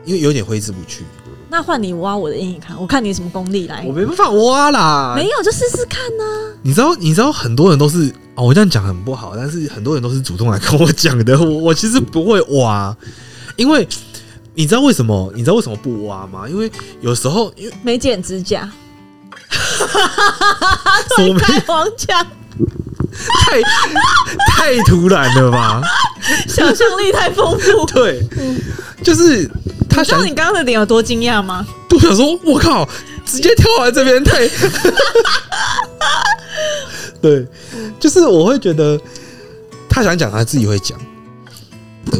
[0.05, 1.03] 因为有点挥之不去。
[1.49, 3.83] 那换你挖我的阴影看，我看你什么功力来。
[3.85, 6.57] 我没办法挖啦，没有就试试看呢、啊。
[6.63, 11.39] 你知道，你知道很多人都是哦，我这样讲很不好，但是很多人都是主动来跟我讲的。
[11.39, 12.95] 我我其实不会挖，
[13.55, 13.87] 因为
[14.55, 15.31] 你知道为什么？
[15.35, 16.49] 你知道为什么不挖吗？
[16.49, 18.67] 因为有时候因为没剪指甲，
[21.15, 22.25] 推 开黄腔，
[23.41, 23.61] 太
[24.51, 25.81] 太突然了吧？
[26.47, 28.21] 想象力太丰富， 对，
[29.03, 29.49] 就是。
[29.89, 31.63] 他知道你刚刚的脸有多惊讶吗？
[31.91, 32.83] 我想说，我靠，
[33.23, 34.49] 直接跳来这边太
[37.21, 37.45] 对，
[37.99, 38.99] 就是我会觉得
[39.87, 40.97] 他想讲，他自己会讲。
[42.09, 42.19] 对，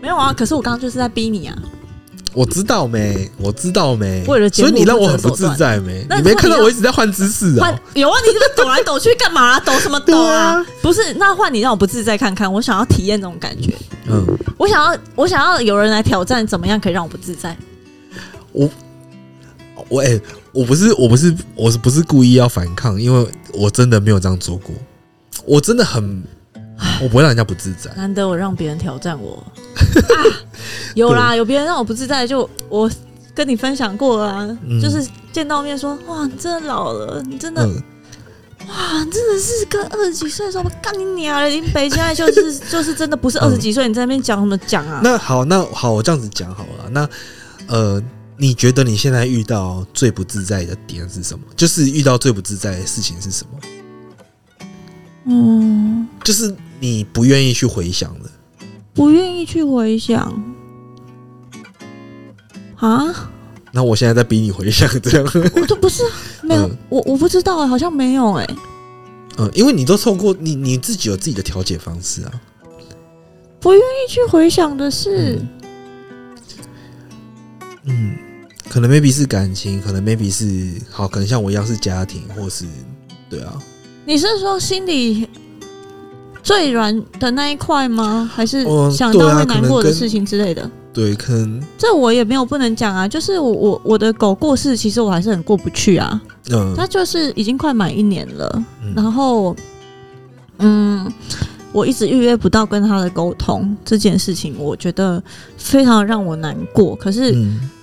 [0.00, 0.32] 没有啊。
[0.36, 1.56] 可是我刚刚就是在逼你啊。
[2.34, 3.30] 我知道没？
[3.38, 4.24] 我知道没？
[4.26, 6.06] 为了所以你让我很不自在没？
[6.16, 7.80] 你没看到我一直在换姿势啊？
[7.94, 9.60] 有啊，你这个抖来抖去干嘛？
[9.60, 10.54] 抖什么抖啊？
[10.56, 13.74] 啊不是，那换你让我不自在看看，我想要体验这种感觉。
[14.06, 17.56] 嗯，我想要，我想要有人来挑战，怎么样可以让我不自在？
[18.52, 18.68] 我，
[19.88, 23.00] 我哎、欸，我不是，我不是，我是不是故意要反抗？
[23.00, 24.74] 因为我真的没有这样做过，
[25.44, 26.22] 我真的很，
[27.02, 27.90] 我不会让人家不自在。
[27.96, 29.42] 难得我让别人挑战我，
[29.74, 30.16] 啊、
[30.94, 32.90] 有啦，有别人让我不自在，就我
[33.34, 37.64] 跟你分享过啊，嗯、就是见到面说，哇，你真的老了，你真的。
[37.64, 37.82] 嗯
[38.68, 41.48] 哇，真的是跟二十几岁的时候，我干你娘了！
[41.48, 45.00] 你北京爱就是 就是真的不是二十几岁，你在那边讲什么讲啊？
[45.02, 46.88] 那好，那好，我这样子讲好了。
[46.92, 47.08] 那
[47.66, 48.00] 呃，
[48.36, 51.44] 你觉得你现在遇到最不自在的点是什么？
[51.56, 53.58] 就是遇到最不自在的事情是什么？
[55.24, 58.28] 嗯，就是你不愿意去回想的，
[58.92, 60.20] 不愿意去回想
[62.74, 63.30] 啊？
[63.70, 66.02] 那我现在在逼你回想，这样我都不是
[66.42, 68.48] 没有，嗯、我我不知道，好像没有哎。
[69.38, 72.32] 嗯，因为你都透过你你自己有自己的调解方式啊。
[73.60, 75.40] 不愿意去回想的是，
[77.84, 78.16] 嗯，嗯，
[78.68, 82.66] 可能 maybe 是感情，可能 maybe 是好，可能像我一样是家庭，或是
[83.30, 83.56] 对啊。
[84.04, 85.28] 你是说心里
[86.42, 88.30] 最软的那一块吗？
[88.34, 90.68] 还是想到会难过的事情之类的？
[90.92, 96.20] 对，可能这我也没有不能讲啊，就是我我我的狗过世，其实我还是很过不去啊。
[96.50, 99.56] 嗯，它就是已经快满一年了，嗯、然后，
[100.58, 101.10] 嗯，
[101.72, 105.22] 我一直预约不到跟他的沟通这件事情，我觉得
[105.56, 106.94] 非常让我难过。
[106.96, 107.34] 可是，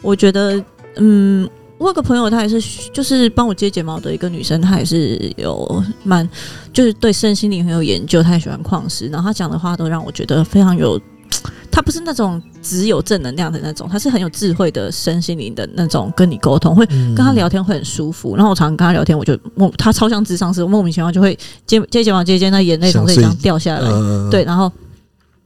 [0.04, 0.64] 我觉得，
[0.98, 6.30] 嗯，我有个朋友，她也是就是帮我接睫毛的一个女生，她也是有蛮
[6.72, 11.02] 就是对身心灵很有研究，她也喜欢矿石，然后她讲的话都让我觉得非常有。
[11.72, 18.36] 她不是那种只有正能量的那种，她是很有智慧的身心灵的那种，跟你沟通会跟她聊天会很舒服。
[18.36, 23.90] 然后我常常跟她聊天，我就莫她超像智商师，我莫名其妙就会接接睫毛接接，那眼泪从这里这样掉下来。
[24.32, 24.70] 对，然后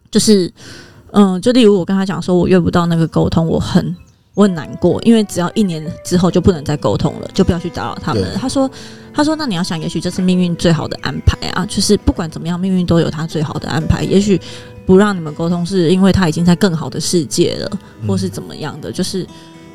[0.10, 0.52] 就是
[1.12, 3.94] 嗯，就例如我跟她讲说，我约不到那个沟通，我很
[4.34, 8.38] 我很难过，因为只要一年之后就不能再沟通了，就不要去打扰他们了。
[8.38, 8.70] 他说
[9.14, 14.40] 他说那你要想，也许这是命运最好的安排啊，就是不管怎么样，命运都有他最好的安排，也许。
[14.86, 18.92] 不让你们沟通，是因为他已经在更好的世界了，嗯、或是怎么样的？
[18.92, 19.26] 就是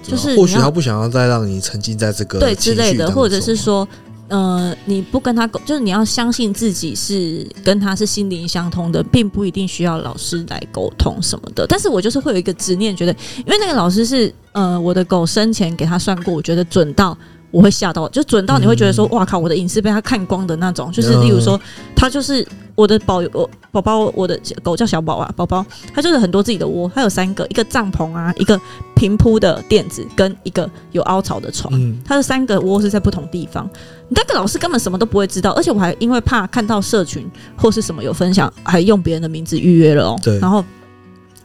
[0.03, 3.89] 就是，或许他不想要再让你沉浸在这个对之类的，或者是说，
[4.29, 11.67] 呃，你不跟他沟，就是你要相信自己是跟他是心灵相通的，并不一定需要老师来沟通什么的。
[11.67, 17.17] 但是我就是会有一个执念，觉得因为那个老师是呃，我的狗生前给他算过，我觉得准到。
[17.51, 20.93] 我会吓到，就准到你会觉得说，哇靠，我的隐私被他看光的那种。
[20.93, 21.59] 就是例如说，
[21.97, 28.61] 他就是我的宝，我宝宝，我的狗叫小宝啊，宝宝，他就是很多自己的窝，他有三个，一个帐篷啊，一个
[28.95, 31.73] 平铺的垫子，跟一个有凹槽的床。
[32.05, 33.69] 他的三个窝是在不同地方。
[34.11, 40.19] 那个老师根本什么都不会知道，而且我还因为怕看到社群或是什么有分享，还用别人的名字预约了哦。
[40.23, 40.65] 对，然后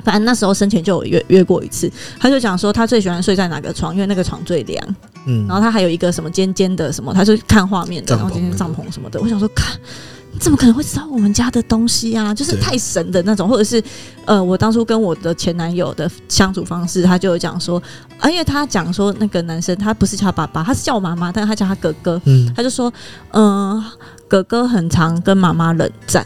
[0.03, 4.95] 反正那时候生前就有约约过一次，他就讲说他最喜欢睡在哪个床，因为那个床最凉。
[5.25, 9.21] 嗯，然后他还有一个什么尖尖的什么，他就看画面的，然后尖尖帐篷什么的。
[9.21, 9.79] 我想说，看
[10.33, 12.33] 你怎么可能会知道我们家的东西啊？
[12.33, 13.81] 就是太神的那种，或者是
[14.25, 17.81] 呃，我当初跟我的前男友的相处方式，他就有讲说，
[18.19, 22.19] 啊，因为他讲说那个男生他不是叫他爸爸，他是叫我妈妈，但是他叫他哥哥。
[22.25, 22.91] 嗯，他就说，
[23.31, 23.85] 嗯、呃，
[24.27, 26.25] 哥哥很常跟妈妈冷战。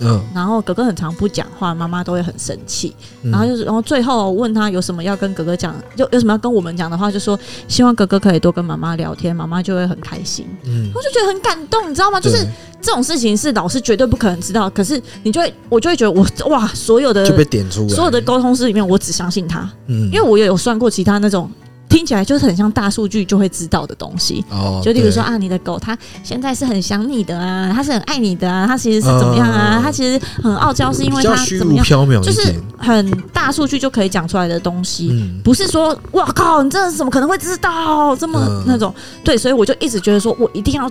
[0.00, 2.94] 嗯，然后哥哥很常不讲话，妈妈都会很生气。
[3.22, 10.46] 然后就是，然后最后问他有什么要跟哥哥讲，就有什么要跟我们讲的话，就说希望哥哥可以多跟妈妈聊天，妈妈就会很开心。
[10.64, 12.20] 嗯，我就觉得很感动，你知道吗？
[12.20, 12.46] 就是
[12.80, 19.68] 这种事情是老师绝对不可能知道，可是你就会，我就会觉得我哇，所有的就被点出，所有的沟通师里面，我只相信他。
[19.86, 21.50] 嗯，因为我也有算过其他那种。
[21.88, 29.80] 听起来就是很像大数据就会知道的东西哦，就例如说啊，你的狗它现在是很想你的啊，它是很爱你的啊，它其实是怎么样啊？
[29.82, 32.22] 它其实很傲娇，是因为它怎么样？
[32.22, 35.12] 就是很大数据就可以讲出来的东西，
[35.44, 38.94] 不是说哇靠，你这怎么可能会知道这么那种？
[39.24, 40.90] 对，所以我就一直觉得说我一定要。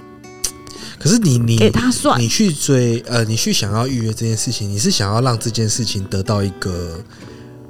[0.97, 6.99] 可是你你给他算，你去追呃，你去想要预约这件事情，你是想要让这件事情得到一个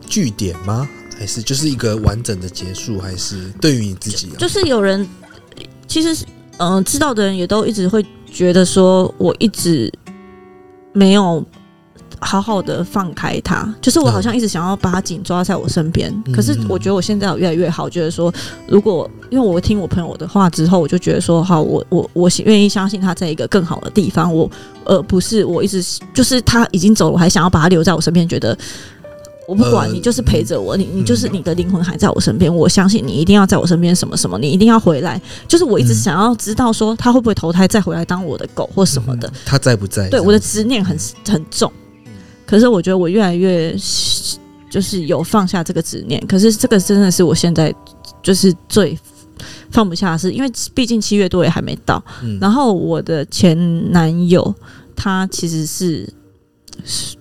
[0.08, 0.88] 据点吗？
[1.17, 5.08] 还是就是一个完整的结束，还是对于你自己，就是有人
[5.88, 6.25] 其实
[6.58, 9.91] 嗯、呃，知道的人也都一直会觉得说，我一直
[10.93, 11.43] 没有
[12.19, 16.13] 好好的放开他，就是我好像一直想要把他紧抓在我身边。
[16.34, 18.34] 可是我觉得我现在有越来越好，觉得说，
[18.67, 24.49] 如果因为我听我朋友的话之后，我就觉得说，好，我我我愿意相信他在一个更好的地方，我
[24.84, 28.58] 而不是我一直就是他已经走了，我还想要把他留在我身边，觉得。
[29.48, 32.54] 我不管你，就是陪着我，你你就是你的灵魂还在我身边。
[32.54, 35.22] 我相信你一定要在我身边，什么什么，你一定要回来。
[35.48, 39.32] 就是我一直想要知道，说他会不会投胎再回来当我的狗或什么的。
[39.46, 40.10] 他在不在？
[40.10, 41.72] 对，我的执念很很重。
[42.46, 43.76] 可是我觉得我越来越
[44.70, 46.20] 就是有放下这个执念。
[46.28, 47.74] 可是这个真的是我现在
[48.24, 48.98] 就是最
[49.70, 52.04] 放不下的事，因为毕竟七月多也还没到。
[52.42, 54.54] 然后我的前男友
[54.96, 56.12] 他其实是
[56.84, 57.16] 是。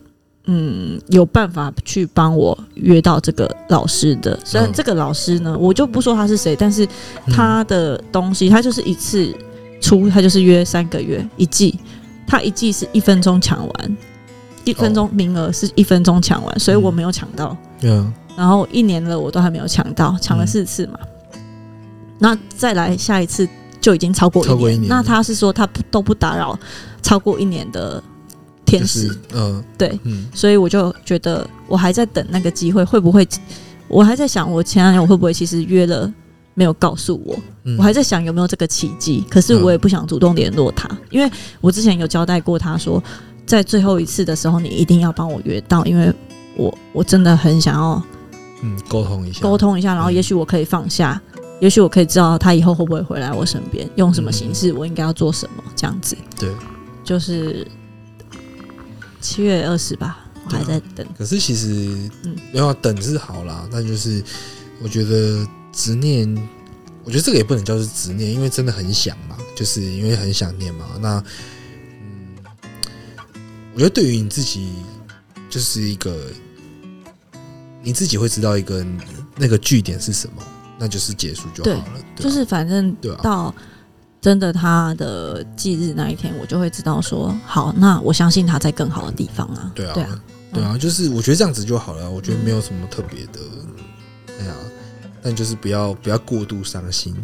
[0.46, 4.38] 嗯，有办法去帮我约到这个老师的。
[4.44, 6.86] 虽然这个老师呢，我就不说他是谁，但是
[7.30, 9.34] 他的东西，他就是一次
[9.80, 11.78] 出，他就是约三个月一季，
[12.26, 13.96] 他一季是一分钟抢完，
[14.64, 17.56] 一分钟名额是一分钟抢完，所以我没有抢到。
[17.80, 20.98] 嗯，然后一年了，我都还没有抢到，抢了四次嘛。
[22.18, 23.48] 那再来下一次
[23.80, 26.58] 就已经超过一年，那他是说他不都不打扰
[27.00, 28.02] 超过一年的。
[28.64, 33.26] 天使，嗯，对，嗯，所以我就觉得我还在等那个机会，会不会？
[33.86, 36.10] 我还在想，我前两天我会不会其实约了，
[36.54, 37.36] 没有告诉我？
[37.78, 43.02] 我还在想有没有这个奇迹，可是我也不想主动联络他，因为我之前有交代过他说，
[43.46, 46.12] 在最后一次的时候，你一定要帮我约到，因为
[46.56, 48.02] 我我真的很想要，
[48.62, 51.20] 嗯，沟通一下，沟通一下，然后也许我可以放下，
[51.60, 56.48] 也许我可以知道他以后会不会回来我身边，用什么形式，我应该要做什么，这样子，对，
[57.04, 57.66] 就是。
[59.24, 61.06] 七月二十吧，我还在等。
[61.16, 64.22] 可是其实，嗯，要等是好啦，但就是
[64.82, 66.28] 我觉得执念，
[67.04, 70.84] 我觉得这个也不能叫是执念，因为真的很想嘛，就是因为很想念嘛。
[71.00, 71.24] 那，
[72.02, 72.36] 嗯，
[73.72, 74.74] 我觉得对于你自己，
[75.48, 76.14] 就是一个
[77.82, 78.84] 你自己会知道一个
[79.38, 80.42] 那个据点是什么，
[80.78, 82.00] 那就是结束就好了。
[82.14, 83.54] 对，就是反正到。
[84.24, 89.70] 真的，他的忌日那一天，我就会知道说，好，那我相信他在更好的地方啊。
[89.74, 90.20] 对啊，对啊，
[90.54, 92.10] 对啊，就是我觉得这样子就好了。
[92.10, 93.40] 我觉得没有什么特别的，
[94.40, 94.54] 哎呀，
[95.22, 97.14] 但就是不要不要过度伤心。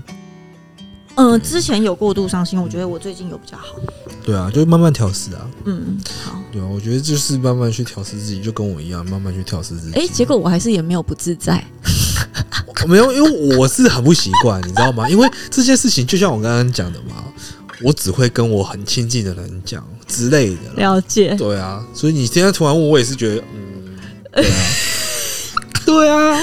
[1.15, 3.77] 嗯、呃，之前有过度伤心，我觉得我最近有比较好。
[4.23, 5.51] 对啊，就是慢慢调试啊。
[5.65, 6.39] 嗯，好。
[6.53, 9.95] 对啊，我觉得就是慢慢去调试自己，就跟我一样，慢慢去调试自己。
[9.95, 11.65] 哎、欸，结果我还是也没有不自在。
[12.87, 15.09] 没有，因为我是很不习惯，你知道吗？
[15.09, 17.25] 因为这件事情就像我刚刚讲的嘛，
[17.83, 20.61] 我只会跟我很亲近的人讲之类的。
[20.77, 21.35] 了解。
[21.37, 23.95] 对啊，所以你现在突然问我，也是觉得，嗯，
[24.33, 24.55] 对啊，
[25.85, 26.39] 对啊，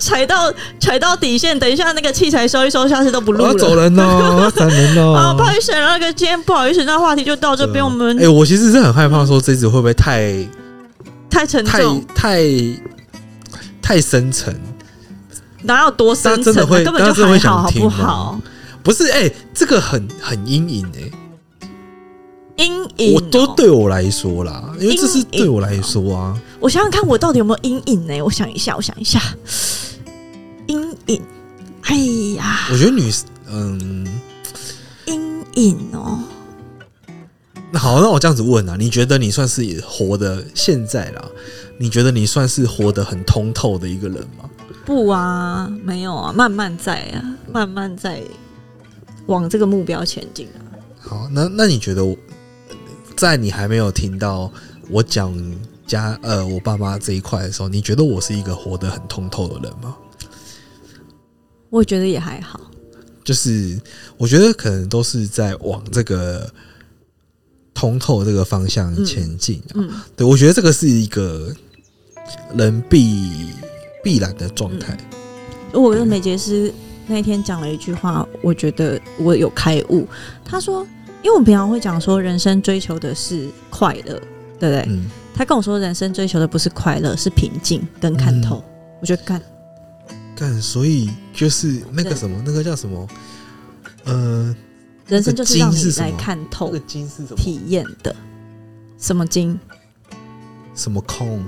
[0.00, 5.12] 踩到踩到底线，等一下那个器材收一收，下次都不录了，我要走人喽，要闪人喽。
[5.12, 7.84] 啊，不好意思，那个今天不好意思，那话题就到这边。
[7.84, 10.34] 我们哎、欸，我其实是很害怕说这次会不会太
[11.30, 12.42] 太沉重，太
[13.82, 14.54] 太太深沉。
[15.62, 16.66] 哪有多深沉？
[16.66, 18.40] 会根本就还好，好不好？
[18.82, 21.68] 不是，哎、欸，这个很很阴影哎，
[22.56, 23.14] 阴影。
[23.14, 26.40] 我都对我来说啦，因为这是对我来说啊。
[26.58, 28.22] 我想想看，我到底有没有阴影呢？
[28.22, 29.20] 我想一下，我想一下，
[30.66, 31.22] 阴影。
[31.82, 31.96] 哎
[32.36, 33.10] 呀，我觉得女，
[33.50, 34.06] 嗯，
[35.06, 36.18] 阴影哦。
[37.72, 41.24] 那好，那我这样子问啊，你觉得你算是活的现在啦？
[41.78, 44.48] 你觉得你算是活得很通透的一个人吗？
[44.90, 48.20] 不啊，没有啊，慢慢在啊，慢慢在
[49.26, 50.58] 往这个目标前进啊。
[50.98, 52.04] 好，那那你觉得，
[53.16, 54.52] 在你还没有听到
[54.88, 55.32] 我讲
[55.86, 59.96] 家呃我爸妈这一块的时候，你觉得我是一个活得很通透的人吗？
[61.68, 62.60] 我觉得也还好，
[63.22, 63.80] 就是
[64.16, 66.52] 我觉得可能都是在往这个
[67.72, 69.74] 通透这个方向前进啊。
[69.74, 71.54] 嗯，嗯，对，我觉得这个是一个
[72.56, 73.50] 人必。
[74.02, 74.96] 必然的状态。
[75.72, 76.72] 我跟美杰斯
[77.06, 80.06] 那天讲了一句话，我觉得我有开悟。
[80.44, 80.86] 他说
[81.22, 84.20] ：“因为我平常会讲说，人生追求的是快乐，
[84.58, 88.56] 对不对？”嗯、他跟我说，人生追求的不是快乐，是平静跟看透。
[88.56, 88.64] 嗯、
[89.00, 89.40] 我觉得干
[90.34, 93.08] 干，所以就是那个什么，那个叫什么？
[94.04, 94.56] 呃，
[95.06, 96.66] 人生就是让你来看透。
[96.66, 97.36] 那个金是什么？
[97.36, 98.14] 体验的
[98.98, 99.58] 什么金？
[100.74, 101.44] 什么空？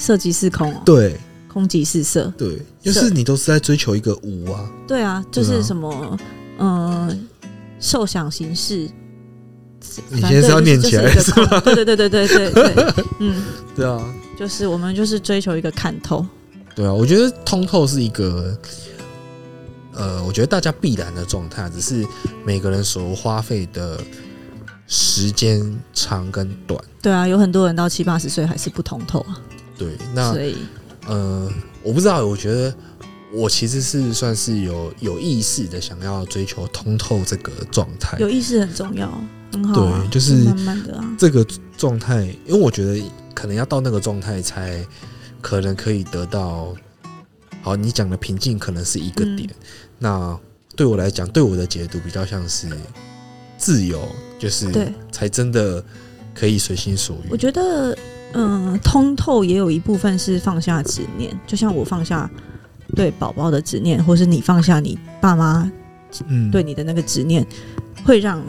[0.00, 6.18] 色即是空，对，空即是色，对，就是你都是在追求一个无啊，对啊，就是什么，
[6.58, 7.28] 嗯，
[7.78, 8.88] 受想行识，
[10.08, 11.60] 你现在是要念起来是吧？
[11.60, 13.44] 对对对对对对对，嗯，
[13.76, 14.02] 对啊，
[14.38, 16.24] 就是我们就是追求一个看透，
[16.74, 18.58] 对啊，我觉得通透是一个，
[19.92, 22.06] 呃，我觉得大家必然的状态，只是
[22.42, 24.00] 每个人所花费的
[24.86, 29.38] 时间长跟短，对啊，有很多人到七八十岁还是不通透啊。
[29.80, 30.58] 对，那所以
[31.06, 31.50] 呃，
[31.82, 32.74] 我不知道，我觉得
[33.32, 39.10] 我其实是算是有有意识的想要追求通透这个状态，有意识很重要，
[39.50, 41.46] 很好啊，对，就是慢慢的啊，这个
[41.78, 43.02] 状态，因为我觉得
[43.32, 44.84] 可能要到那个状态才
[45.40, 46.74] 可能可以得到，
[47.62, 49.56] 好，你讲的平静可能是一个点，嗯，
[49.98, 50.38] 那
[50.76, 52.68] 对我来讲，对我的解读比较像是
[53.56, 54.06] 自由，
[54.38, 55.82] 就是对，才真的
[56.40, 57.28] 可以随心所欲。
[57.30, 57.94] 我觉得。
[58.32, 62.30] 嗯，通透也有一部分是放下执念，就像我放下
[62.94, 65.68] 对宝宝的执念，或是你放下你爸妈
[66.28, 67.44] 嗯对你的那个执念，
[67.96, 68.40] 嗯、会让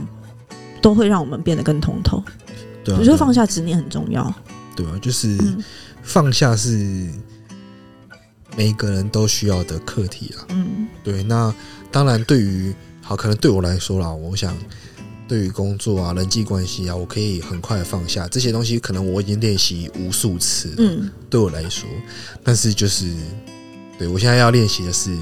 [0.83, 2.23] 都会让我们变得更通透。
[2.83, 4.31] 对、啊，我觉得放下执念很重要。
[4.75, 5.35] 对啊，就是
[6.03, 7.09] 放下是
[8.55, 10.45] 每一个人都需要的课题啊。
[10.49, 11.23] 嗯，对。
[11.23, 11.51] 那
[11.91, 12.71] 当然，对于
[13.01, 14.55] 好，可能对我来说啦，我想。
[15.31, 18.77] 对于工作啊、人际关系啊，我可以很快放下这些东西。
[18.77, 21.87] 可能我已经练习无数次了，嗯，对我来说，
[22.43, 23.15] 但是就是，
[23.97, 25.17] 对我现在要练习的是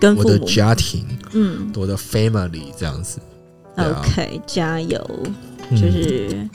[0.00, 3.20] 跟我的家庭，嗯，我的 family 这样子。
[3.76, 4.98] OK，加油！
[5.70, 6.50] 就是，嗯、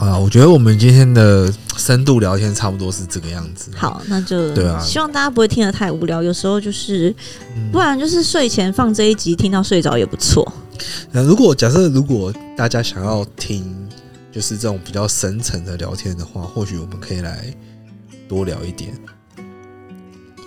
[0.00, 3.70] 好，我觉得我们今天的深度聊天差不多是这个样子。
[3.76, 6.22] 好，那就对啊，希望大家不会听得太无聊。
[6.22, 7.14] 有时候就是，
[7.70, 10.50] 不然就是睡前放这一集，听到睡着也不错。
[11.10, 13.62] 那如果假设如果大家想要听
[14.32, 17.54] 就是这种比较深层的聊天的话，或许我们可以来
[18.26, 18.90] 多聊一点。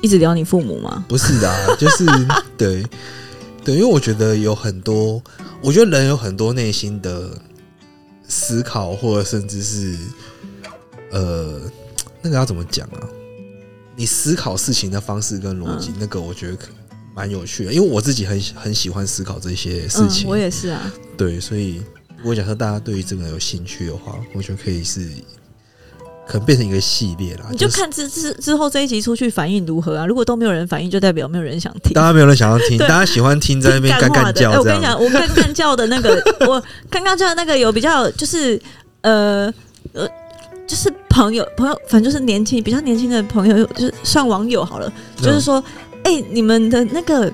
[0.02, 1.06] 一直聊你父母吗？
[1.08, 2.04] 不是的啊， 就是
[2.58, 2.84] 对
[3.64, 5.22] 对，因为我觉得有很多，
[5.62, 7.30] 我觉得人有很多内心的
[8.28, 9.98] 思考，或者甚至是
[11.12, 11.62] 呃，
[12.22, 13.10] 那个要怎么讲啊？
[13.96, 16.68] 你思考事情的方式跟逻辑，嗯、那个我觉得可。
[17.16, 20.28] 蛮有趣的，因为我自己很很喜欢思考这些事情。
[20.28, 20.92] 嗯，我也是啊。
[21.16, 21.80] 对，所以
[22.18, 25.12] 如果假设大家对于这个有兴趣的话，我觉得可以是
[26.28, 27.46] 可能变成一个系列啦。
[27.52, 30.06] 你就看之之之后这一集出去反应如何啊？
[30.06, 31.94] 如果都没有人反应，就代表没有人想听。
[31.94, 34.52] 大家没有人想要听， 大家喜欢听在那边干干叫。
[34.60, 38.62] 我跟你讲，我干干叫的那个， 我刚刚叫的那个有比较就是
[39.02, 39.54] 呃
[39.94, 40.08] 呃，
[40.68, 45.64] 就是朋友朋友，反正就是年轻比较年轻的朋友，就是算网友好了，就是说。
[46.06, 47.32] 哎、欸，你们的那个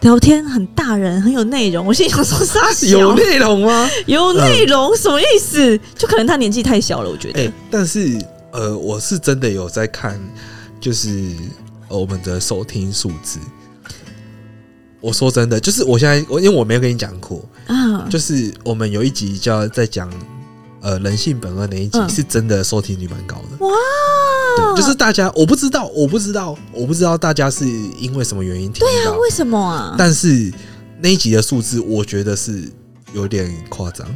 [0.00, 1.84] 聊天很大人，很有内容。
[1.84, 3.88] 我心想说啥小， 有内容吗？
[4.06, 5.78] 有内容、嗯、什么意思？
[5.96, 7.40] 就可能他年纪太小了，我觉得。
[7.40, 8.18] 欸、但是
[8.52, 10.18] 呃，我是真的有在看，
[10.80, 11.34] 就是
[11.88, 13.38] 我们的收听数字。
[15.00, 20.10] 我说真的，就是我现在我因为我没有跟你讲过啊，就是我们有一集叫在讲
[20.80, 23.66] 呃人性本恶那一集，嗯、是真的收听率蛮高的。
[23.66, 23.72] 哇！
[24.76, 28.92] 就是大家，我不知道，我不知道，我不知道大家是因为什么原因听到。
[28.92, 29.94] 对啊，为什么啊？
[29.96, 30.52] 但是
[31.00, 32.70] 那一集的数字，我觉得是
[33.14, 34.06] 有点夸张。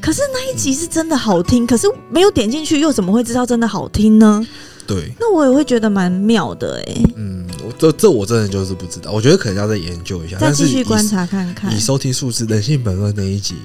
[0.00, 4.46] 可是那一集是真的好听，嗯、可是没有点进去，又怎么会知道真的好听呢？
[4.86, 7.12] 对，那我也会觉得蛮妙的哎、欸。
[7.16, 7.46] 嗯，
[7.78, 11.74] 这这我真的就是不知道，我觉得可能要再研究一下，再继续观察看看。
[11.74, 13.56] 你收听数字，《人性本恶》那一集，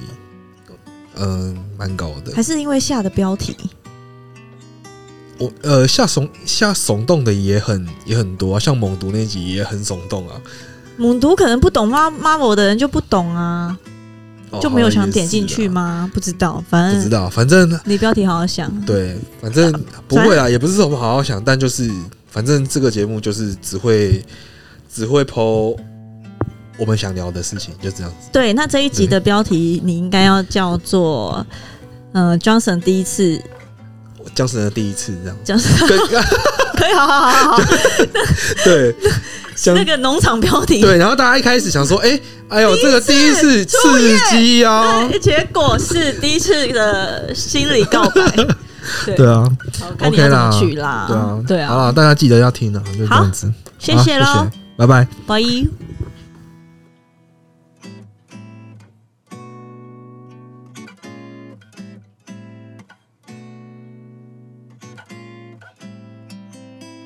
[1.17, 3.55] 嗯、呃，蛮高的，还是因为下的标题？
[5.37, 10.41] 我呃下耸下耸动的也很也很多啊，像猛毒那集也很耸动啊。
[10.97, 13.77] 猛毒可能不懂妈妈我的人就不懂啊。
[14.61, 16.09] 就没有想点进去吗？
[16.13, 18.71] 不知道，反正不知道，反正你标题好好想。
[18.85, 19.69] 对，反正
[20.07, 21.91] 不会啊，也不是说我们好好想，但就是
[22.29, 24.23] 反正这个节目就是只会
[24.89, 25.77] 只会 po
[26.77, 28.29] 我们想聊的事情，就这样子。
[28.31, 31.45] 对，那这一集的标题你应该要叫做
[32.13, 33.41] 呃，Johnson 第一次
[34.35, 35.87] ，Johnson 的第一次这样，Johnson。
[36.75, 37.57] 可以，好好好好。
[37.57, 37.61] 好，
[38.65, 38.95] 对。
[39.73, 40.81] 那个农场标题。
[40.81, 43.77] 对，然后大家一开始想说，哎、欸，哎呦，这个第一次刺
[44.29, 48.29] 激啊，结果是第一次的心理告白，
[49.05, 49.49] 对，对啊
[50.03, 53.49] ，OK 啦，对啊，对啊，好了，大家记得要听啊，就这样子，
[53.79, 54.45] 谢谢喽，
[54.75, 55.41] 拜拜，拜。